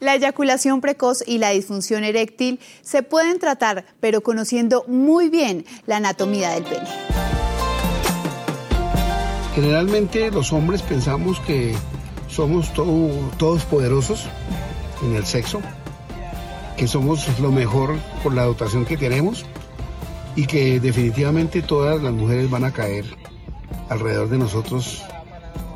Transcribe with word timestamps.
La 0.00 0.14
eyaculación 0.14 0.80
precoz 0.80 1.24
y 1.26 1.38
la 1.38 1.50
disfunción 1.50 2.04
eréctil 2.04 2.60
se 2.82 3.02
pueden 3.02 3.38
tratar, 3.38 3.84
pero 4.00 4.20
conociendo 4.20 4.84
muy 4.86 5.28
bien 5.28 5.64
la 5.86 5.96
anatomía 5.96 6.50
del 6.50 6.64
pene. 6.64 6.88
Generalmente 9.54 10.30
los 10.30 10.52
hombres 10.52 10.82
pensamos 10.82 11.40
que 11.40 11.74
somos 12.28 12.72
todos 12.72 13.64
poderosos 13.64 14.26
en 15.02 15.16
el 15.16 15.26
sexo, 15.26 15.60
que 16.76 16.86
somos 16.86 17.26
lo 17.40 17.50
mejor 17.50 17.96
por 18.22 18.34
la 18.34 18.44
dotación 18.44 18.84
que 18.84 18.96
tenemos 18.96 19.44
y 20.36 20.46
que 20.46 20.78
definitivamente 20.78 21.62
todas 21.62 22.00
las 22.00 22.12
mujeres 22.12 22.48
van 22.48 22.62
a 22.62 22.72
caer 22.72 23.04
alrededor 23.88 24.28
de 24.28 24.38
nosotros 24.38 25.02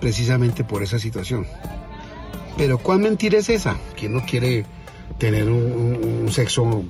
precisamente 0.00 0.62
por 0.62 0.84
esa 0.84 1.00
situación. 1.00 1.44
Pero 2.56 2.78
¿cuán 2.78 3.00
mentira 3.00 3.38
es 3.38 3.48
esa? 3.48 3.76
¿Quién 3.96 4.12
no 4.14 4.24
quiere 4.24 4.64
tener 5.18 5.48
un, 5.48 6.28
sexo 6.30 6.84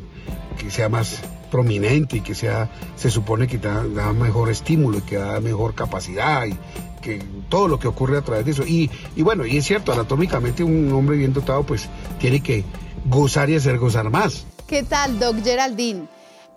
que 0.59 0.71
sea 0.71 0.89
más 0.89 1.21
prominente 1.51 2.19
y 2.19 2.21
que 2.21 2.35
sea, 2.35 2.71
se 2.97 3.11
supone 3.11 3.47
que 3.47 3.59
da, 3.59 3.83
mejor 4.13 4.51
estímulo 4.51 4.99
y 4.99 5.03
que 5.03 5.17
da 5.17 5.41
mejor 5.41 5.75
capacidad 5.75 6.47
y 6.47 6.57
que 7.03 7.23
todo 7.49 7.69
lo 7.69 7.79
que 7.79 7.89
ocurre 7.89 8.19
a 8.19 8.23
través 8.23 8.45
de 8.45 8.53
eso. 8.53 8.65
Y, 8.65 8.91
y 9.17 9.23
bueno, 9.23 9.45
y 9.45 9.57
es 9.57 9.67
cierto, 9.67 9.93
anatómicamente 9.93 10.63
un 10.65 10.93
hombre 10.93 11.17
bien 11.17 11.33
dotado 11.33 11.65
pues 11.65 11.89
tiene 12.21 12.41
que 12.41 12.65
gozar 13.05 13.51
y 13.51 13.57
hacer 13.57 13.79
gozar 13.79 14.09
más. 14.11 14.47
¿Qué 14.67 14.83
tal, 14.83 15.19
Doc 15.19 15.43
Geraldine? 15.43 16.07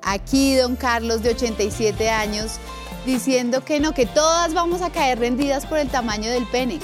Aquí 0.01 0.55
don 0.55 0.75
Carlos 0.75 1.23
de 1.23 1.31
87 1.31 2.09
años 2.09 2.59
diciendo 3.05 3.65
que 3.65 3.79
no, 3.79 3.93
que 3.93 4.05
todas 4.05 4.53
vamos 4.53 4.81
a 4.81 4.91
caer 4.91 5.19
rendidas 5.19 5.65
por 5.65 5.79
el 5.79 5.89
tamaño 5.89 6.29
del 6.29 6.45
pene. 6.45 6.79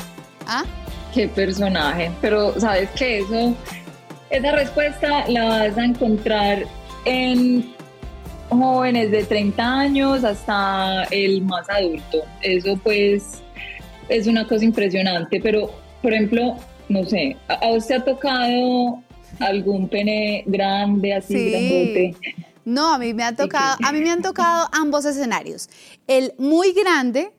¿Ah? 0.48 0.66
Qué 1.14 1.28
personaje. 1.28 2.12
Pero 2.22 2.60
sabes 2.60 2.90
que 2.92 3.20
eso, 3.20 3.56
esa 4.30 4.52
respuesta 4.54 5.28
la 5.28 5.46
vas 5.46 5.78
a 5.78 5.86
encontrar 5.86 6.66
en 7.06 7.74
jóvenes 8.50 9.12
de 9.12 9.24
30 9.24 9.80
años 9.80 10.24
hasta 10.24 11.04
el 11.12 11.42
más 11.42 11.70
adulto. 11.70 12.20
Eso 12.42 12.78
pues 12.84 13.42
es 14.10 14.28
una 14.28 14.48
cosa 14.48 14.66
impresionante, 14.66 15.40
pero 15.42 15.72
por 16.02 16.14
ejemplo, 16.14 16.58
no 16.90 17.04
sé, 17.06 17.38
¿a 17.48 17.70
usted 17.70 17.96
ha 17.96 18.06
tocado 18.06 19.02
algún 19.40 19.88
pene 19.88 20.44
grande 20.46 21.14
así 21.14 21.34
sí. 21.34 21.50
grandote? 21.50 22.16
No, 22.66 22.94
a 22.94 23.00
mí 23.00 23.14
me 23.14 23.24
han 23.24 23.36
tocado, 23.36 23.78
a 23.84 23.92
mí 23.92 24.02
me 24.02 24.12
han 24.12 24.22
tocado 24.22 24.68
ambos 24.72 25.06
escenarios. 25.06 25.70
El 26.08 26.34
muy 26.38 26.74
grande 26.74 27.32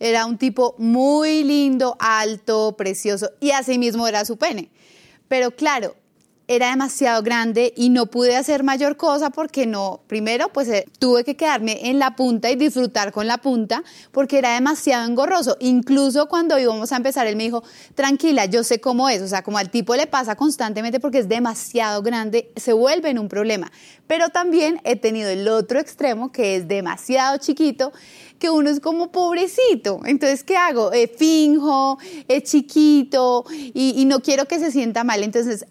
era 0.00 0.26
un 0.26 0.38
tipo 0.38 0.74
muy 0.78 1.44
lindo, 1.44 1.96
alto, 1.98 2.76
precioso 2.76 3.30
y 3.40 3.50
así 3.50 3.78
mismo 3.78 4.06
era 4.06 4.24
su 4.24 4.36
pene. 4.36 4.70
Pero 5.28 5.50
claro, 5.50 5.94
era 6.50 6.70
demasiado 6.70 7.22
grande 7.22 7.74
y 7.76 7.90
no 7.90 8.06
pude 8.06 8.34
hacer 8.34 8.64
mayor 8.64 8.96
cosa 8.96 9.28
porque 9.28 9.66
no, 9.66 10.00
primero 10.06 10.48
pues 10.48 10.66
eh, 10.68 10.86
tuve 10.98 11.22
que 11.22 11.36
quedarme 11.36 11.90
en 11.90 11.98
la 11.98 12.16
punta 12.16 12.50
y 12.50 12.56
disfrutar 12.56 13.12
con 13.12 13.26
la 13.26 13.36
punta 13.36 13.84
porque 14.12 14.38
era 14.38 14.54
demasiado 14.54 15.06
engorroso. 15.06 15.58
Incluso 15.60 16.26
cuando 16.26 16.58
íbamos 16.58 16.90
a 16.90 16.96
empezar, 16.96 17.26
él 17.26 17.36
me 17.36 17.44
dijo, 17.44 17.62
tranquila, 17.94 18.46
yo 18.46 18.64
sé 18.64 18.80
cómo 18.80 19.10
es, 19.10 19.20
o 19.20 19.28
sea, 19.28 19.42
como 19.42 19.58
al 19.58 19.68
tipo 19.68 19.94
le 19.94 20.06
pasa 20.06 20.36
constantemente 20.36 21.00
porque 21.00 21.18
es 21.18 21.28
demasiado 21.28 22.00
grande, 22.00 22.50
se 22.56 22.72
vuelve 22.72 23.10
en 23.10 23.18
un 23.18 23.28
problema. 23.28 23.70
Pero 24.06 24.30
también 24.30 24.80
he 24.84 24.96
tenido 24.96 25.28
el 25.28 25.46
otro 25.48 25.78
extremo 25.78 26.32
que 26.32 26.56
es 26.56 26.66
demasiado 26.66 27.36
chiquito 27.36 27.92
que 28.38 28.50
uno 28.50 28.70
es 28.70 28.80
como 28.80 29.10
pobrecito. 29.10 30.00
Entonces, 30.04 30.44
¿qué 30.44 30.56
hago? 30.56 30.92
Eh, 30.92 31.08
finjo, 31.08 31.98
es 32.28 32.44
chiquito 32.44 33.44
y, 33.50 34.04
no 34.06 34.20
quiero 34.20 34.46
que 34.46 34.58
se 34.58 34.70
sienta 34.70 35.04
mal. 35.04 35.22
Entonces, 35.22 35.66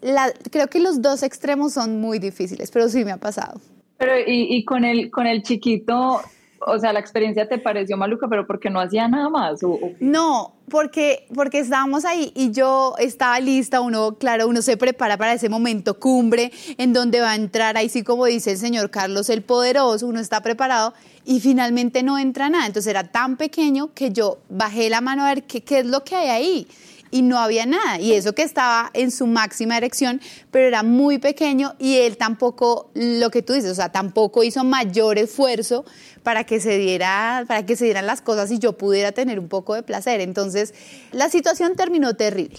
creo 0.50 0.68
que 0.68 0.80
los 0.80 1.02
dos 1.02 1.22
extremos 1.22 1.72
son 1.72 2.00
muy 2.00 2.18
difíciles, 2.18 2.70
pero 2.70 2.88
sí 2.88 3.04
me 3.04 3.12
ha 3.12 3.16
pasado. 3.16 3.60
Pero 3.96 4.12
y, 4.26 4.64
con, 4.64 4.84
el, 4.84 5.10
con 5.10 5.26
el 5.26 5.42
chiquito, 5.42 6.20
o 6.60 6.78
sea, 6.78 6.92
la 6.92 7.00
experiencia 7.00 7.48
te 7.48 7.58
pareció 7.58 7.96
maluca, 7.96 8.28
pero 8.28 8.46
porque 8.46 8.70
no 8.70 8.80
hacía 8.80 9.08
nada 9.08 9.28
más. 9.28 9.60
No, 10.00 10.54
porque, 10.68 11.26
porque 11.34 11.60
estábamos 11.60 12.04
ahí 12.04 12.32
y 12.34 12.50
yo 12.50 12.94
estaba 12.98 13.38
lista, 13.40 13.80
uno, 13.80 14.16
claro, 14.16 14.48
uno 14.48 14.62
se 14.62 14.76
prepara 14.76 15.16
para 15.16 15.34
ese 15.34 15.48
momento 15.48 15.98
cumbre 15.98 16.52
en 16.76 16.92
donde 16.92 17.20
va 17.20 17.32
a 17.32 17.36
entrar, 17.36 17.76
ahí 17.76 17.88
sí 17.88 18.02
como 18.02 18.26
dice 18.26 18.52
el 18.52 18.58
señor 18.58 18.90
Carlos 18.90 19.30
el 19.30 19.42
Poderoso, 19.42 20.06
uno 20.06 20.20
está 20.20 20.40
preparado 20.40 20.94
y 21.24 21.40
finalmente 21.40 22.02
no 22.02 22.18
entra 22.18 22.48
nada. 22.48 22.66
Entonces 22.66 22.90
era 22.90 23.04
tan 23.04 23.36
pequeño 23.36 23.92
que 23.94 24.10
yo 24.12 24.38
bajé 24.48 24.90
la 24.90 25.00
mano 25.00 25.24
a 25.24 25.28
ver 25.28 25.44
qué, 25.44 25.62
qué 25.62 25.80
es 25.80 25.86
lo 25.86 26.04
que 26.04 26.16
hay 26.16 26.28
ahí 26.28 26.68
y 27.10 27.22
no 27.22 27.38
había 27.38 27.66
nada. 27.66 28.00
Y 28.00 28.12
eso 28.12 28.34
que 28.34 28.42
estaba 28.42 28.90
en 28.94 29.10
su 29.10 29.26
máxima 29.26 29.76
erección, 29.76 30.20
pero 30.50 30.66
era 30.66 30.82
muy 30.82 31.18
pequeño 31.18 31.74
y 31.78 31.96
él 31.96 32.16
tampoco, 32.16 32.90
lo 32.94 33.30
que 33.30 33.42
tú 33.42 33.52
dices, 33.52 33.70
o 33.70 33.74
sea, 33.74 33.90
tampoco 33.90 34.44
hizo 34.44 34.64
mayor 34.64 35.18
esfuerzo 35.18 35.84
para 36.22 36.44
que 36.44 36.60
se 36.60 36.78
diera, 36.78 37.44
para 37.46 37.64
que 37.64 37.76
se 37.76 37.84
dieran 37.84 38.06
las 38.06 38.20
cosas 38.22 38.50
y 38.50 38.58
yo 38.58 38.74
pudiera 38.76 39.12
tener 39.12 39.38
un 39.38 39.48
poco 39.48 39.74
de 39.74 39.82
placer. 39.82 40.20
Entonces, 40.20 40.74
la 41.12 41.28
situación 41.28 41.74
terminó 41.76 42.14
terrible. 42.14 42.58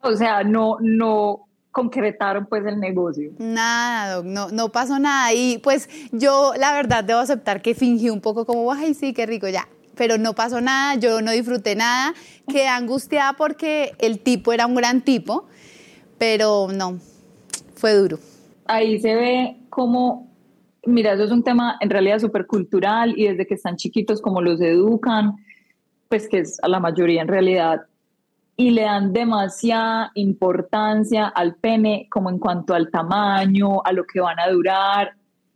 O 0.00 0.14
sea, 0.14 0.44
no, 0.44 0.76
no 0.80 1.48
concretaron 1.70 2.46
pues 2.46 2.64
el 2.66 2.80
negocio. 2.80 3.30
Nada, 3.38 4.22
no, 4.24 4.48
no 4.50 4.70
pasó 4.70 4.98
nada. 4.98 5.32
Y 5.32 5.58
pues 5.58 5.88
yo 6.12 6.52
la 6.56 6.72
verdad 6.72 7.04
debo 7.04 7.20
aceptar 7.20 7.62
que 7.62 7.74
fingí 7.74 8.10
un 8.10 8.20
poco 8.20 8.44
como, 8.44 8.72
ay, 8.72 8.94
sí, 8.94 9.12
qué 9.12 9.26
rico, 9.26 9.48
ya. 9.48 9.68
Pero 9.98 10.16
no 10.16 10.32
pasó 10.32 10.60
nada, 10.60 10.94
yo 10.94 11.20
no 11.20 11.32
disfruté 11.32 11.74
nada, 11.74 12.14
quedé 12.46 12.68
angustiada 12.68 13.34
porque 13.34 13.92
el 13.98 14.20
tipo 14.20 14.52
era 14.52 14.66
un 14.66 14.76
gran 14.76 15.02
tipo, 15.02 15.46
pero 16.16 16.68
no, 16.72 16.98
fue 17.74 17.94
duro. 17.94 18.18
Ahí 18.66 19.00
se 19.00 19.14
ve 19.14 19.56
como, 19.68 20.30
mira, 20.86 21.14
eso 21.14 21.24
es 21.24 21.32
un 21.32 21.42
tema 21.42 21.76
en 21.80 21.90
realidad 21.90 22.20
súper 22.20 22.46
cultural 22.46 23.12
y 23.16 23.26
desde 23.26 23.46
que 23.46 23.54
están 23.54 23.76
chiquitos 23.76 24.22
como 24.22 24.40
los 24.40 24.60
educan, 24.60 25.34
pues 26.08 26.28
que 26.28 26.38
es 26.38 26.58
a 26.62 26.68
la 26.68 26.80
mayoría 26.80 27.20
en 27.20 27.28
realidad 27.28 27.82
y 28.56 28.70
le 28.70 28.82
dan 28.82 29.12
demasiada 29.12 30.10
importancia 30.14 31.26
al 31.28 31.54
pene 31.54 32.08
como 32.10 32.28
en 32.28 32.38
cuanto 32.40 32.74
al 32.74 32.90
tamaño, 32.90 33.82
a 33.84 33.92
lo 33.92 34.04
que 34.04 34.20
van 34.20 34.40
a 34.40 34.48
durar. 34.48 35.14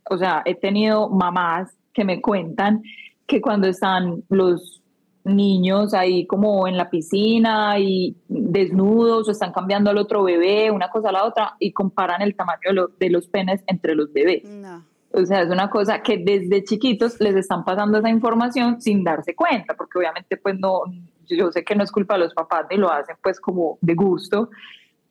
O 0.09 0.17
sea, 0.17 0.41
he 0.45 0.55
tenido 0.55 1.09
mamás 1.09 1.75
que 1.93 2.05
me 2.05 2.21
cuentan 2.21 2.81
que 3.27 3.41
cuando 3.41 3.67
están 3.67 4.23
los 4.29 4.81
niños 5.23 5.93
ahí 5.93 6.27
como 6.27 6.67
en 6.67 6.77
la 6.77 6.89
piscina 6.89 7.79
y 7.79 8.15
desnudos 8.27 9.27
o 9.27 9.31
están 9.31 9.53
cambiando 9.53 9.89
al 9.89 9.97
otro 9.97 10.23
bebé, 10.23 10.69
una 10.71 10.89
cosa 10.89 11.09
a 11.09 11.13
la 11.13 11.25
otra, 11.25 11.55
y 11.59 11.71
comparan 11.71 12.21
el 12.21 12.35
tamaño 12.35 12.89
de, 12.99 13.09
los 13.09 13.27
penes 13.27 13.63
entre 13.67 13.95
los 13.95 14.11
bebés. 14.11 14.43
O 15.13 15.25
sea, 15.25 15.41
es 15.41 15.49
una 15.49 15.69
cosa 15.69 16.01
que 16.01 16.17
desde 16.17 16.63
chiquitos 16.63 17.19
les 17.19 17.35
están 17.35 17.63
pasando 17.63 17.99
esa 17.99 18.09
información 18.09 18.81
sin 18.81 19.03
darse 19.03 19.35
cuenta, 19.35 19.75
porque 19.75 19.99
obviamente 19.99 20.37
pues 20.37 20.57
no, 20.59 20.81
yo 21.29 21.51
sé 21.51 21.63
que 21.63 21.75
no 21.75 21.83
es 21.83 21.91
culpa 21.91 22.15
de 22.15 22.21
los 22.21 22.33
papás 22.33 22.65
ni 22.69 22.77
lo 22.77 22.91
hacen 22.91 23.15
pues 23.21 23.39
como 23.39 23.77
de 23.81 23.93
gusto, 23.93 24.49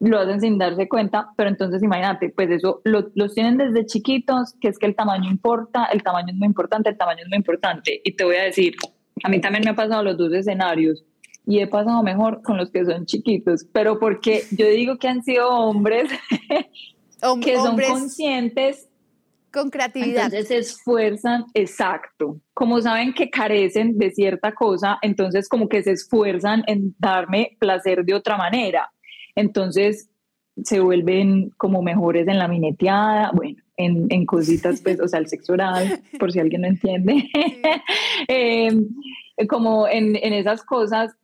lo 0.08 0.18
hacen 0.18 0.40
sin 0.40 0.58
darse 0.58 0.88
cuenta, 0.88 1.30
pero 1.36 1.48
entonces 1.48 1.82
imagínate, 1.82 2.30
pues 2.30 2.50
eso 2.50 2.80
lo, 2.84 3.10
los 3.14 3.34
tienen 3.34 3.56
desde 3.56 3.86
chiquitos, 3.86 4.54
que 4.60 4.68
es 4.68 4.78
que 4.78 4.86
el 4.86 4.96
tamaño 4.96 5.30
importa, 5.30 5.84
el 5.92 6.02
tamaño 6.02 6.28
es 6.30 6.36
muy 6.36 6.46
importante, 6.46 6.90
el 6.90 6.98
tamaño 6.98 7.20
es 7.22 7.28
muy 7.28 7.36
importante. 7.36 8.00
Y 8.04 8.16
te 8.16 8.24
voy 8.24 8.36
a 8.36 8.42
decir, 8.42 8.74
a 9.22 9.28
mí 9.28 9.40
también 9.40 9.62
me 9.64 9.70
ha 9.70 9.76
pasado 9.76 10.02
los 10.02 10.18
dos 10.18 10.32
escenarios 10.32 11.04
y 11.46 11.60
he 11.60 11.68
pasado 11.68 12.02
mejor 12.02 12.42
con 12.42 12.56
los 12.56 12.70
que 12.70 12.84
son 12.84 13.06
chiquitos, 13.06 13.64
pero 13.72 14.00
porque 14.00 14.44
yo 14.50 14.66
digo 14.66 14.98
que 14.98 15.08
han 15.08 15.22
sido 15.22 15.48
hombres 15.48 16.10
que 17.42 17.56
son 17.56 17.78
conscientes 17.78 18.88
con 19.52 19.70
creatividad. 19.70 20.24
Entonces 20.24 20.48
se 20.48 20.58
esfuerzan, 20.58 21.44
exacto. 21.54 22.40
Como 22.54 22.80
saben 22.80 23.12
que 23.12 23.30
carecen 23.30 23.98
de 23.98 24.10
cierta 24.10 24.52
cosa, 24.52 24.98
entonces 25.02 25.48
como 25.48 25.68
que 25.68 25.82
se 25.82 25.92
esfuerzan 25.92 26.64
en 26.66 26.94
darme 26.98 27.56
placer 27.60 28.04
de 28.04 28.14
otra 28.14 28.36
manera. 28.36 28.90
Entonces 29.34 30.10
se 30.62 30.80
vuelven 30.80 31.50
como 31.56 31.82
mejores 31.82 32.28
en 32.28 32.38
la 32.38 32.48
mineteada, 32.48 33.30
bueno, 33.32 33.62
en, 33.76 34.06
en 34.10 34.26
cositas, 34.26 34.80
pues, 34.82 35.00
o 35.00 35.08
sea, 35.08 35.18
el 35.18 35.28
sexo 35.28 35.54
oral, 35.54 36.02
por 36.18 36.30
si 36.32 36.40
alguien 36.40 36.62
no 36.62 36.68
entiende, 36.68 37.28
em, 38.28 38.88
como 39.48 39.88
en, 39.88 40.16
en 40.16 40.32
esas 40.32 40.62
cosas. 40.62 41.14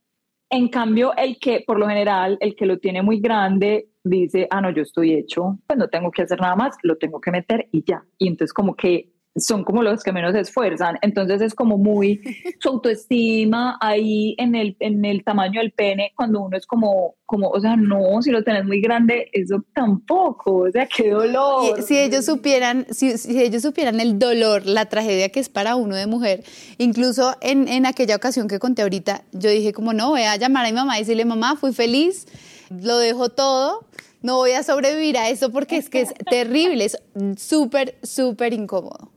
En 0.51 0.69
cambio, 0.69 1.15
el 1.17 1.39
que, 1.39 1.63
por 1.67 1.79
lo 1.79 1.87
general, 1.87 2.39
el 2.41 2.57
que 2.57 2.65
lo 2.65 2.79
tiene 2.79 3.03
muy 3.03 3.21
grande, 3.21 3.89
dice, 4.03 4.47
ah, 4.51 4.63
no, 4.63 4.71
yo 4.71 4.83
estoy 4.83 5.13
hecho, 5.13 5.59
pues 5.67 5.79
no 5.79 5.89
tengo 5.89 6.11
que 6.11 6.23
hacer 6.23 6.41
nada 6.41 6.57
más, 6.57 6.75
lo 6.83 6.97
tengo 6.97 7.21
que 7.21 7.31
meter 7.31 7.69
y 7.71 7.85
ya. 7.85 8.03
Y 8.17 8.29
entonces 8.29 8.55
como 8.55 8.75
que 8.75 9.11
son 9.41 9.65
como 9.65 9.83
los 9.83 10.03
que 10.03 10.13
menos 10.13 10.33
se 10.33 10.41
esfuerzan, 10.41 10.99
entonces 11.03 11.41
es 11.41 11.55
como 11.55 11.79
muy 11.79 12.21
su 12.61 12.69
autoestima 12.69 13.79
ahí 13.81 14.35
en 14.39 14.55
el, 14.55 14.77
en 14.81 15.05
el 15.05 15.25
tamaño 15.25 15.61
del 15.61 15.73
pene, 15.73 16.13
cuando 16.17 16.41
uno 16.41 16.57
es 16.57 16.67
como, 16.67 17.17
como, 17.27 17.49
o 17.49 17.61
sea, 17.61 17.77
no, 17.77 18.23
si 18.23 18.31
lo 18.31 18.43
tenés 18.43 18.65
muy 18.65 18.81
grande, 18.81 19.29
eso 19.33 19.65
tampoco, 19.75 20.69
o 20.69 20.71
sea, 20.71 20.87
qué 20.87 21.11
dolor. 21.11 21.83
si 21.83 21.99
ellos 21.99 22.25
supieran, 22.25 22.87
si, 22.91 23.19
si, 23.19 23.41
ellos 23.41 23.63
supieran 23.63 24.01
el 24.01 24.19
dolor, 24.19 24.67
la 24.67 24.87
tragedia 24.87 25.29
que 25.29 25.41
es 25.41 25.49
para 25.49 25.77
uno 25.77 25.97
de 25.97 26.07
mujer, 26.07 26.45
incluso 26.79 27.37
en, 27.41 27.69
en 27.69 27.87
aquella 27.87 28.17
ocasión 28.17 28.49
que 28.49 28.59
conté 28.59 28.83
ahorita, 28.83 29.23
yo 29.33 29.51
dije 29.51 29.73
como, 29.73 29.93
no, 29.93 30.11
voy 30.11 30.23
a 30.23 30.37
llamar 30.37 30.67
a 30.67 30.69
mi 30.69 30.75
mamá 30.75 30.97
y 30.97 31.01
decirle, 31.01 31.25
mamá, 31.25 31.57
fui 31.57 31.73
feliz, 31.73 32.27
lo 32.71 32.99
dejo 32.99 33.29
todo, 33.29 33.87
no 34.23 34.37
voy 34.37 34.53
a 34.53 34.63
sobrevivir 34.63 35.17
a 35.17 35.29
eso 35.29 35.51
porque 35.51 35.77
es 35.77 35.89
que 35.89 36.03
es 36.03 36.15
terrible, 36.31 36.85
es 36.85 36.99
súper, 37.37 37.97
súper 38.03 38.53
incómodo. 38.53 39.11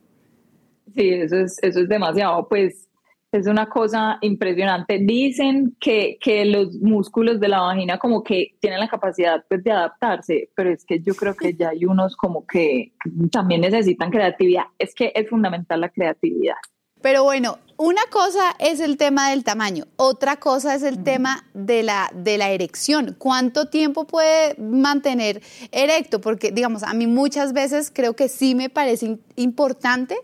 Sí, 0.94 1.10
eso 1.10 1.38
es, 1.38 1.58
eso 1.62 1.80
es 1.80 1.90
demasiado, 1.90 2.48
pues 2.48 2.88
es 3.32 3.48
una 3.48 3.70
cosa 3.70 4.18
impresionante. 4.22 5.00
Dicen 5.00 5.76
que, 5.80 6.18
que, 6.20 6.44
los 6.46 6.76
músculos 6.76 7.40
de 7.40 7.48
la 7.48 7.62
vagina 7.62 7.98
como 7.98 8.24
que 8.24 8.56
tienen 8.60 8.80
la 8.80 8.90
capacidad 8.90 9.44
pues, 9.48 9.64
de 9.64 9.72
adaptarse, 9.72 10.50
pero 10.56 10.70
es 10.70 10.84
que 10.84 11.00
yo 11.02 11.16
creo 11.16 11.36
que 11.36 11.54
ya 11.54 11.70
hay 11.70 11.86
unos 11.86 12.16
como 12.18 12.46
que 12.46 12.92
también 13.32 13.62
necesitan 13.62 14.12
creatividad. 14.12 14.66
Es 14.78 14.94
que 14.94 15.14
es 15.16 15.30
fundamental 15.30 15.80
la 15.80 15.90
creatividad. 15.90 16.56
Pero 17.02 17.24
bueno, 17.24 17.58
una 17.78 18.02
cosa 18.12 18.56
es 18.60 18.80
el 18.80 18.96
tema 18.98 19.32
del 19.32 19.44
tamaño, 19.44 19.86
otra 19.96 20.36
cosa 20.36 20.76
es 20.76 20.84
el 20.84 21.04
tema 21.04 21.46
de 21.56 21.82
la, 21.82 22.12
de 22.14 22.38
la 22.38 22.52
erección. 22.52 23.16
¿Cuánto 23.18 23.70
tiempo 23.70 24.06
puede 24.06 24.56
mantener 24.60 25.42
erecto? 25.72 26.22
Porque, 26.22 26.52
digamos, 26.52 26.84
a 26.84 26.94
mí 26.94 27.08
muchas 27.08 27.54
veces 27.54 27.92
creo 27.92 28.16
que 28.16 28.30
sí 28.30 28.54
me 28.54 28.70
parece 28.70 29.18
importante 29.36 30.16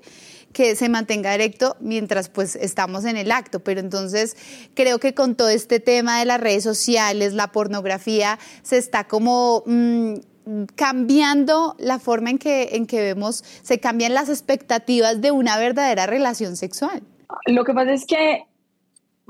que 0.57 0.75
se 0.75 0.89
mantenga 0.89 1.35
erecto 1.35 1.77
mientras 1.79 2.29
pues 2.29 2.55
estamos 2.55 3.05
en 3.05 3.15
el 3.15 3.31
acto, 3.31 3.59
pero 3.59 3.79
entonces 3.79 4.35
creo 4.73 4.97
que 4.97 5.13
con 5.13 5.35
todo 5.35 5.49
este 5.49 5.79
tema 5.79 6.17
de 6.17 6.25
las 6.25 6.41
redes 6.41 6.63
sociales, 6.63 7.33
la 7.33 7.51
pornografía, 7.51 8.39
se 8.63 8.79
está 8.79 9.07
como... 9.07 9.63
Mm, 9.67 10.15
cambiando 10.77 11.75
la 11.77 11.99
forma 11.99 12.29
en 12.29 12.37
que, 12.37 12.69
en 12.71 12.87
que 12.87 13.01
vemos, 13.01 13.43
se 13.63 13.81
cambian 13.81 14.13
las 14.13 14.29
expectativas 14.29 15.19
de 15.19 15.31
una 15.31 15.57
verdadera 15.57 16.05
relación 16.05 16.55
sexual. 16.55 17.03
Lo 17.47 17.65
que 17.65 17.73
pasa 17.73 17.91
es 17.91 18.05
que 18.05 18.45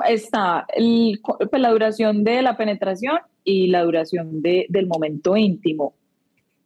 está 0.07 0.68
pues, 0.75 1.59
la 1.59 1.71
duración 1.71 2.23
de 2.23 2.44
la 2.44 2.56
penetración 2.56 3.18
y 3.44 3.65
la 3.65 3.81
duración 3.81 4.44
de, 4.44 4.68
del 4.69 4.85
momento 4.85 5.35
íntimo. 5.35 5.95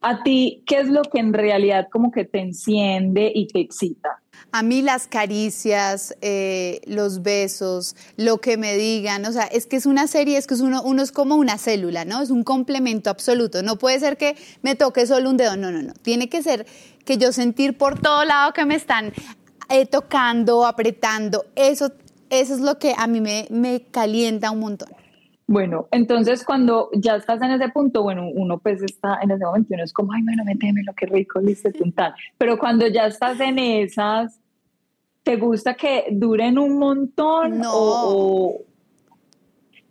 A 0.02 0.22
ti, 0.22 0.64
¿qué 0.66 0.80
es 0.80 0.90
lo 0.90 1.04
que 1.04 1.20
en 1.20 1.32
realidad 1.32 1.88
como 1.90 2.12
que 2.12 2.26
te 2.26 2.42
enciende 2.42 3.32
y 3.34 3.48
te 3.48 3.62
excita? 3.62 4.21
A 4.54 4.64
mí 4.64 4.82
las 4.82 5.08
caricias, 5.08 6.14
eh, 6.20 6.82
los 6.86 7.22
besos, 7.22 7.96
lo 8.18 8.40
que 8.40 8.58
me 8.58 8.76
digan, 8.76 9.26
o 9.26 9.32
sea, 9.32 9.44
es 9.44 9.66
que 9.66 9.78
es 9.78 9.86
una 9.86 10.08
serie, 10.08 10.38
es 10.38 10.46
que 10.46 10.56
es 10.56 10.60
uno, 10.60 10.82
uno 10.84 11.02
es 11.02 11.14
como 11.14 11.36
una 11.36 11.58
célula, 11.58 12.04
¿no? 12.04 12.22
Es 12.22 12.32
un 12.32 12.44
complemento 12.44 13.10
absoluto. 13.10 13.64
No 13.64 13.78
puede 13.78 13.98
ser 14.02 14.18
que 14.18 14.36
me 14.62 14.76
toque 14.76 15.08
solo 15.08 15.30
un 15.30 15.38
dedo, 15.38 15.56
no, 15.56 15.72
no, 15.72 15.82
no. 15.82 15.94
Tiene 15.94 16.28
que 16.28 16.44
ser 16.44 16.66
que 17.06 17.18
yo 17.18 17.32
sentir 17.32 17.78
por 17.78 18.00
todo 18.02 18.26
lado 18.26 18.52
que 18.52 18.66
me 18.66 18.76
están 18.76 19.14
eh, 19.70 19.86
tocando, 19.86 20.66
apretando. 20.66 21.46
Eso, 21.56 21.94
eso 22.30 22.54
es 22.54 22.60
lo 22.60 22.78
que 22.78 22.94
a 22.98 23.08
mí 23.08 23.22
me, 23.22 23.48
me 23.52 23.84
calienta 23.84 24.52
un 24.52 24.60
montón. 24.60 24.90
Bueno, 25.52 25.90
entonces 25.92 26.46
cuando 26.46 26.90
ya 26.94 27.18
estás 27.18 27.42
en 27.42 27.52
ese 27.52 27.68
punto, 27.68 28.04
bueno, 28.04 28.26
uno 28.34 28.60
pues 28.60 28.82
está 28.82 29.20
en 29.22 29.32
ese 29.32 29.44
momento 29.44 29.68
y 29.70 29.74
uno 29.74 29.84
es 29.84 29.92
como, 29.92 30.14
ay, 30.14 30.22
bueno, 30.24 30.46
méteme 30.46 30.82
lo 30.84 30.94
que 30.94 31.08
rico, 31.08 31.42
listo, 31.42 31.70
tal. 31.94 32.14
Pero 32.38 32.58
cuando 32.58 32.88
ya 32.88 33.08
estás 33.08 33.38
en 33.42 33.60
esas, 33.60 34.40
¿te 35.24 35.36
gusta 35.36 35.74
que 35.74 36.06
duren 36.10 36.58
un 36.58 36.78
montón? 36.78 37.60
No. 37.60 37.74
O, 37.74 38.62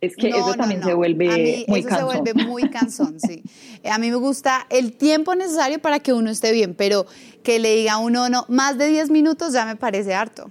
es 0.01 0.15
que 0.15 0.29
eso 0.29 0.55
también 0.55 0.81
se 0.81 0.95
vuelve 0.95 1.29
a 1.29 1.37
mí 1.37 1.65
muy 1.67 1.81
eso 1.81 1.89
se 1.95 2.03
vuelve 2.05 2.33
muy 2.33 2.67
cansón, 2.71 3.19
sí. 3.19 3.43
A 3.85 3.99
mí 3.99 4.09
me 4.09 4.15
gusta 4.15 4.65
el 4.71 4.93
tiempo 4.93 5.35
necesario 5.35 5.77
para 5.77 5.99
que 5.99 6.11
uno 6.11 6.31
esté 6.31 6.51
bien, 6.53 6.73
pero 6.73 7.05
que 7.43 7.59
le 7.59 7.75
diga 7.75 7.93
a 7.93 7.97
uno, 7.99 8.29
no, 8.29 8.45
más 8.49 8.79
de 8.79 8.87
10 8.87 9.11
minutos 9.11 9.53
ya 9.53 9.67
me 9.67 9.75
parece 9.75 10.15
harto. 10.15 10.49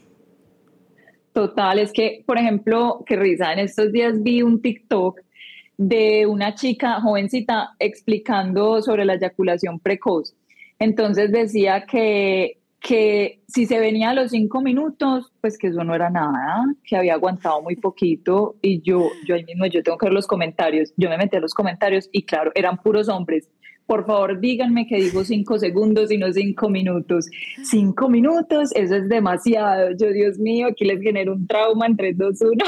Total, 1.33 1.79
es 1.79 1.93
que, 1.93 2.25
por 2.27 2.39
ejemplo, 2.39 3.05
que 3.07 3.17
risa, 3.17 3.53
en 3.53 3.61
estos 3.61 3.93
días 3.93 4.23
vi 4.23 4.43
un 4.43 4.61
TikTok 4.61 5.21
de 5.77 6.27
una 6.27 6.55
chica 6.55 7.01
jovencita 7.01 7.71
explicando 7.79 8.83
sobre 8.83 9.05
la 9.05 9.15
eyaculación 9.15 9.79
precoz. 9.79 10.35
Entonces 10.79 11.31
decía 11.31 11.87
que, 11.87 12.59
que 12.81 13.41
si 13.47 13.67
se 13.67 13.79
venía 13.79 14.11
a 14.11 14.15
los 14.15 14.33
cinco 14.33 14.61
minutos, 14.61 15.33
pues 15.41 15.57
que 15.57 15.69
eso 15.69 15.85
no 15.85 15.95
era 15.95 16.11
nada, 16.11 16.65
que 16.85 16.97
había 16.97 17.15
aguantado 17.15 17.63
muy 17.63 17.77
poquito 17.77 18.57
y 18.61 18.83
yo, 18.83 19.09
yo 19.27 19.37
ahí 19.37 19.45
mismo, 19.45 19.67
yo 19.67 19.83
tengo 19.83 19.99
que 19.99 20.07
ver 20.07 20.15
los 20.15 20.27
comentarios, 20.27 20.93
yo 20.97 21.09
me 21.09 21.17
metí 21.17 21.37
a 21.37 21.41
los 21.41 21.55
comentarios 21.55 22.09
y 22.13 22.25
claro, 22.25 22.51
eran 22.55 22.79
puros 22.79 23.09
hombres 23.09 23.49
por 23.91 24.07
favor 24.07 24.39
díganme 24.39 24.87
que 24.87 24.99
digo 24.99 25.25
cinco 25.25 25.59
segundos 25.59 26.13
y 26.13 26.17
no 26.17 26.33
cinco 26.33 26.69
minutos. 26.69 27.27
Cinco 27.65 28.09
minutos, 28.09 28.71
eso 28.77 28.95
es 28.95 29.09
demasiado. 29.09 29.91
Yo, 29.99 30.13
Dios 30.13 30.39
mío, 30.39 30.69
aquí 30.69 30.85
les 30.85 31.03
genero 31.03 31.33
un 31.33 31.45
trauma 31.49 31.87
en 31.87 31.97
3, 31.97 32.17
2, 32.17 32.41
1. 32.41 32.65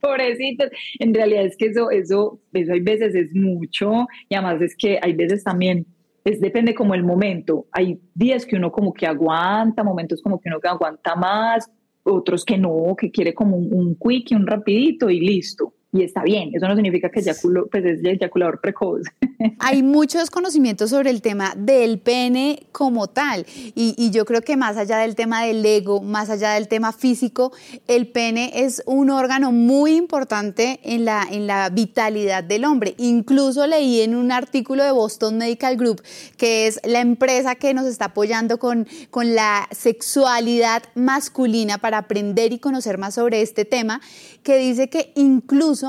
Pobrecitos. 0.00 0.70
En 1.00 1.12
realidad 1.12 1.44
es 1.44 1.54
que 1.58 1.66
eso, 1.66 1.90
eso, 1.90 2.40
eso 2.50 2.72
hay 2.72 2.80
veces 2.80 3.14
es 3.14 3.34
mucho 3.34 4.06
y 4.30 4.34
además 4.34 4.62
es 4.62 4.74
que 4.74 4.98
hay 5.02 5.12
veces 5.12 5.44
también 5.44 5.84
es 6.24 6.40
depende 6.40 6.74
como 6.74 6.94
el 6.94 7.04
momento. 7.04 7.66
Hay 7.70 8.00
días 8.14 8.46
que 8.46 8.56
uno 8.56 8.72
como 8.72 8.94
que 8.94 9.06
aguanta, 9.06 9.84
momentos 9.84 10.22
como 10.22 10.40
que 10.40 10.48
uno 10.48 10.60
que 10.60 10.68
aguanta 10.68 11.14
más, 11.14 11.70
otros 12.04 12.46
que 12.46 12.56
no, 12.56 12.96
que 12.96 13.10
quiere 13.10 13.34
como 13.34 13.58
un, 13.58 13.68
un 13.70 13.96
quick 13.96 14.30
y 14.30 14.34
un 14.34 14.46
rapidito 14.46 15.10
y 15.10 15.20
listo 15.20 15.74
y 15.92 16.02
está 16.02 16.22
bien. 16.22 16.50
Eso 16.54 16.66
no 16.66 16.74
significa 16.74 17.10
que 17.10 17.20
eyaculo, 17.20 17.66
pues 17.70 17.84
es 17.84 18.02
eyaculador 18.02 18.60
precoz. 18.60 19.02
Hay 19.58 19.82
muchos 19.82 20.30
conocimientos 20.30 20.90
sobre 20.90 21.10
el 21.10 21.20
tema 21.20 21.52
del 21.56 21.98
pene 21.98 22.66
como 22.72 23.08
tal 23.08 23.44
y, 23.74 23.94
y, 23.98 24.10
yo 24.10 24.24
creo 24.24 24.40
que 24.40 24.56
más 24.56 24.76
allá 24.76 24.98
del 24.98 25.14
tema 25.14 25.44
del 25.44 25.64
ego, 25.64 26.00
más 26.00 26.30
allá 26.30 26.52
del 26.52 26.68
tema 26.68 26.92
físico, 26.92 27.52
el 27.88 28.08
pene 28.08 28.52
es 28.54 28.82
un 28.86 29.10
órgano 29.10 29.52
muy 29.52 29.96
importante 29.96 30.80
en 30.82 31.04
la, 31.04 31.26
en 31.30 31.46
la 31.46 31.68
vitalidad 31.68 32.42
del 32.42 32.64
hombre. 32.64 32.94
Incluso 32.98 33.66
leí 33.66 34.00
en 34.00 34.14
un 34.14 34.32
artículo 34.32 34.84
de 34.84 34.92
Boston 34.92 35.36
Medical 35.38 35.76
Group, 35.76 36.02
que 36.38 36.66
es 36.66 36.80
la 36.84 37.00
empresa 37.00 37.56
que 37.56 37.74
nos 37.74 37.86
está 37.86 38.06
apoyando 38.06 38.58
con, 38.58 38.86
con 39.10 39.34
la 39.34 39.68
sexualidad 39.70 40.82
masculina 40.94 41.78
para 41.78 41.98
aprender 41.98 42.52
y 42.52 42.58
conocer 42.58 42.96
más 42.96 43.14
sobre 43.14 43.42
este 43.42 43.64
tema, 43.64 44.00
que 44.42 44.56
dice 44.58 44.88
que 44.88 45.12
incluso 45.16 45.81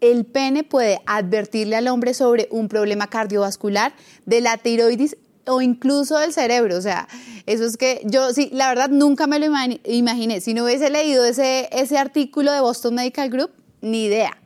el 0.00 0.24
pene 0.24 0.64
puede 0.64 1.00
advertirle 1.06 1.76
al 1.76 1.88
hombre 1.88 2.14
sobre 2.14 2.48
un 2.50 2.68
problema 2.68 3.06
cardiovascular, 3.06 3.92
de 4.24 4.40
la 4.40 4.56
tiroides 4.56 5.16
o 5.46 5.60
incluso 5.60 6.18
del 6.18 6.32
cerebro. 6.32 6.76
O 6.76 6.80
sea, 6.80 7.08
eso 7.46 7.64
es 7.64 7.76
que 7.76 8.00
yo 8.04 8.32
sí, 8.32 8.50
la 8.52 8.68
verdad 8.68 8.88
nunca 8.88 9.26
me 9.26 9.38
lo 9.38 9.46
imaginé. 9.84 10.40
Si 10.40 10.54
no 10.54 10.64
hubiese 10.64 10.90
leído 10.90 11.24
ese, 11.24 11.68
ese 11.72 11.98
artículo 11.98 12.52
de 12.52 12.60
Boston 12.60 12.94
Medical 12.94 13.30
Group, 13.30 13.50
ni 13.80 14.04
idea. 14.04 14.36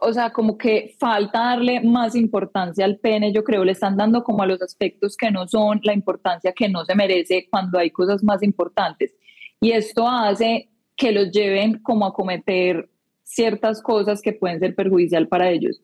O 0.00 0.12
sea, 0.12 0.30
como 0.30 0.56
que 0.56 0.94
falta 0.98 1.40
darle 1.40 1.80
más 1.80 2.14
importancia 2.14 2.84
al 2.84 2.98
pene, 2.98 3.32
yo 3.32 3.42
creo, 3.42 3.64
le 3.64 3.72
están 3.72 3.96
dando 3.96 4.22
como 4.22 4.42
a 4.44 4.46
los 4.46 4.62
aspectos 4.62 5.16
que 5.16 5.30
no 5.30 5.48
son 5.48 5.80
la 5.82 5.92
importancia 5.92 6.52
que 6.52 6.68
no 6.68 6.84
se 6.84 6.94
merece 6.94 7.48
cuando 7.50 7.78
hay 7.78 7.90
cosas 7.90 8.22
más 8.22 8.42
importantes. 8.44 9.12
Y 9.60 9.72
esto 9.72 10.08
hace 10.08 10.70
que 10.96 11.10
los 11.10 11.32
lleven 11.32 11.80
como 11.82 12.06
a 12.06 12.14
cometer 12.14 12.88
ciertas 13.28 13.82
cosas 13.82 14.22
que 14.22 14.32
pueden 14.32 14.58
ser 14.58 14.74
perjudicial 14.74 15.28
para 15.28 15.50
ellos. 15.50 15.80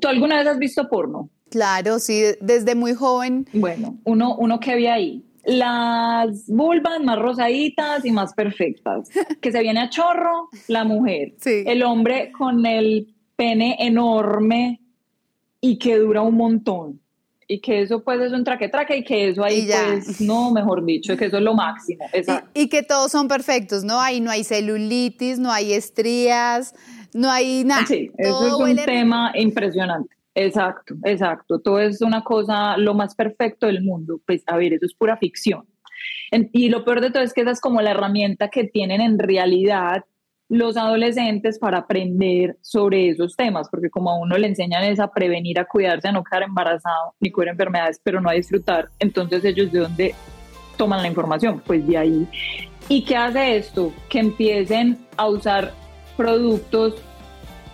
¿Tú 0.00 0.08
alguna 0.08 0.36
vez 0.38 0.46
has 0.46 0.58
visto 0.58 0.88
porno? 0.88 1.30
Claro, 1.50 1.98
sí, 1.98 2.22
desde 2.40 2.74
muy 2.74 2.94
joven. 2.94 3.46
Bueno, 3.52 3.98
uno, 4.04 4.36
uno 4.36 4.60
que 4.60 4.74
ve 4.74 4.90
ahí, 4.90 5.24
las 5.44 6.46
vulvas 6.46 7.00
más 7.02 7.18
rosaditas 7.18 8.04
y 8.04 8.12
más 8.12 8.34
perfectas, 8.34 9.08
que 9.40 9.50
se 9.50 9.62
viene 9.62 9.80
a 9.80 9.90
chorro 9.90 10.48
la 10.68 10.84
mujer, 10.84 11.34
sí. 11.38 11.64
el 11.66 11.82
hombre 11.82 12.32
con 12.32 12.64
el 12.66 13.14
pene 13.36 13.76
enorme 13.80 14.80
y 15.60 15.78
que 15.78 15.96
dura 15.98 16.22
un 16.22 16.36
montón 16.36 17.00
y 17.50 17.60
que 17.60 17.80
eso 17.80 18.04
pues 18.04 18.20
es 18.20 18.32
un 18.32 18.44
traque-traque 18.44 18.98
y 18.98 19.04
que 19.04 19.30
eso 19.30 19.42
ahí 19.42 19.66
pues 19.66 20.20
no, 20.20 20.52
mejor 20.52 20.84
dicho, 20.84 21.16
que 21.16 21.24
eso 21.24 21.38
es 21.38 21.42
lo 21.42 21.54
máximo. 21.54 22.04
Y, 22.54 22.62
y, 22.62 22.68
que 22.68 22.82
todos 22.82 23.10
son 23.10 23.26
perfectos, 23.26 23.84
¿no? 23.84 23.98
Ahí 23.98 24.20
no 24.20 24.30
hay 24.30 24.44
celulitis, 24.44 25.38
no 25.38 25.50
hay 25.50 25.72
estrías, 25.72 26.74
no 27.14 27.30
hay 27.30 27.64
nada. 27.64 27.86
Sí, 27.86 28.10
eso 28.18 28.46
es 28.46 28.52
un 28.52 28.84
tema 28.84 29.32
impresionante. 29.34 30.14
Exacto, 30.34 30.94
exacto. 31.04 31.58
Todo 31.58 31.80
es 31.80 32.02
una 32.02 32.22
cosa, 32.22 32.76
lo 32.76 32.94
más 32.94 33.14
perfecto 33.14 33.66
del 33.66 33.82
mundo. 33.82 34.20
Pues 34.26 34.42
a 34.46 34.56
ver, 34.56 34.74
eso 34.74 34.84
es 34.84 34.94
pura 34.94 35.16
ficción. 35.16 35.64
Y 36.52 36.68
lo 36.68 36.84
peor 36.84 37.00
de 37.00 37.10
todo 37.10 37.22
es 37.22 37.32
que 37.32 37.40
esa 37.40 37.52
es 37.52 37.60
como 37.60 37.80
la 37.80 37.92
herramienta 37.92 38.48
que 38.48 38.64
tienen 38.64 39.00
en 39.00 39.18
realidad 39.18 40.04
los 40.48 40.76
adolescentes 40.76 41.58
para 41.58 41.78
aprender 41.78 42.56
sobre 42.62 43.10
esos 43.10 43.36
temas, 43.36 43.68
porque 43.68 43.90
como 43.90 44.10
a 44.10 44.18
uno 44.18 44.38
le 44.38 44.46
enseñan 44.46 44.84
es 44.84 44.98
a 44.98 45.10
prevenir, 45.10 45.58
a 45.60 45.66
cuidarse, 45.66 46.08
a 46.08 46.12
no 46.12 46.24
quedar 46.24 46.44
embarazado, 46.44 47.14
ni 47.20 47.30
cuidar 47.30 47.52
enfermedades, 47.52 48.00
pero 48.02 48.20
no 48.20 48.30
a 48.30 48.34
disfrutar, 48.34 48.88
entonces 48.98 49.44
ellos 49.44 49.70
de 49.70 49.80
dónde 49.80 50.14
toman 50.76 51.02
la 51.02 51.08
información, 51.08 51.60
pues 51.66 51.86
de 51.86 51.98
ahí. 51.98 52.26
¿Y 52.88 53.04
qué 53.04 53.16
hace 53.16 53.56
esto? 53.56 53.92
Que 54.08 54.20
empiecen 54.20 54.98
a 55.16 55.28
usar 55.28 55.74
productos 56.16 56.94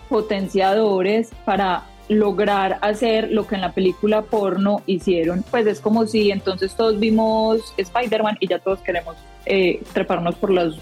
potenciadores 0.09 1.31
para 1.45 1.83
lograr 2.09 2.77
hacer 2.81 3.31
lo 3.31 3.47
que 3.47 3.55
en 3.55 3.61
la 3.61 3.71
película 3.71 4.23
porno 4.23 4.81
hicieron, 4.85 5.43
pues 5.49 5.65
es 5.65 5.79
como 5.79 6.05
si 6.05 6.29
entonces 6.29 6.75
todos 6.75 6.99
vimos 6.99 7.73
Spider-Man 7.77 8.37
y 8.39 8.47
ya 8.47 8.59
todos 8.59 8.79
queremos 8.81 9.15
eh, 9.45 9.81
treparnos 9.93 10.35
por 10.35 10.51
las 10.51 10.75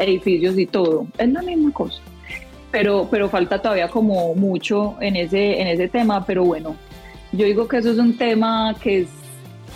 edificios 0.00 0.58
y 0.58 0.66
todo. 0.66 1.06
Es 1.18 1.30
la 1.30 1.42
misma 1.42 1.72
cosa. 1.72 2.00
Pero, 2.72 3.08
pero 3.10 3.28
falta 3.28 3.60
todavía 3.60 3.88
como 3.88 4.34
mucho 4.34 4.96
en 5.00 5.16
ese, 5.16 5.60
en 5.60 5.68
ese 5.68 5.88
tema, 5.88 6.24
pero 6.24 6.44
bueno, 6.44 6.76
yo 7.32 7.44
digo 7.44 7.66
que 7.68 7.78
eso 7.78 7.90
es 7.90 7.98
un 7.98 8.16
tema 8.16 8.74
que 8.80 9.06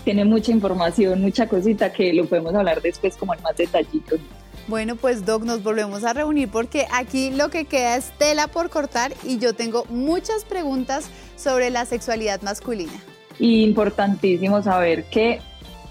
tiene 0.04 0.24
mucha 0.24 0.52
información, 0.52 1.20
mucha 1.20 1.48
cosita 1.48 1.92
que 1.92 2.12
lo 2.12 2.26
podemos 2.26 2.54
hablar 2.54 2.80
después 2.82 3.16
como 3.16 3.34
en 3.34 3.42
más 3.42 3.56
detallitos. 3.56 4.20
Bueno, 4.68 4.96
pues 4.96 5.26
Doc, 5.26 5.42
nos 5.42 5.62
volvemos 5.62 6.04
a 6.04 6.12
reunir 6.12 6.48
porque 6.48 6.86
aquí 6.92 7.30
lo 7.30 7.50
que 7.50 7.64
queda 7.64 7.96
es 7.96 8.12
tela 8.18 8.48
por 8.48 8.70
cortar 8.70 9.12
y 9.22 9.38
yo 9.38 9.54
tengo 9.54 9.84
muchas 9.90 10.44
preguntas 10.44 11.10
sobre 11.36 11.70
la 11.70 11.84
sexualidad 11.84 12.40
masculina. 12.42 12.92
importantísimo 13.38 14.62
saber 14.62 15.04
que 15.04 15.40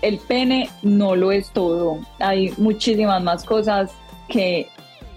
el 0.01 0.17
pene 0.19 0.69
no 0.81 1.15
lo 1.15 1.31
es 1.31 1.51
todo. 1.51 1.99
Hay 2.19 2.53
muchísimas 2.57 3.21
más 3.23 3.43
cosas 3.43 3.91
que 4.27 4.67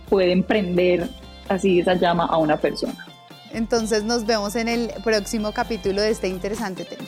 pueden 0.09 0.43
prender 0.43 1.09
así 1.49 1.81
esa 1.81 1.95
llama 1.95 2.27
a 2.27 2.37
una 2.39 2.57
persona. 2.57 3.07
Entonces 3.53 4.05
nos 4.05 4.27
vemos 4.27 4.57
en 4.57 4.69
el 4.69 4.91
próximo 5.03 5.53
capítulo 5.53 6.03
de 6.03 6.11
este 6.11 6.29
interesante 6.29 6.85
tema. 6.85 7.05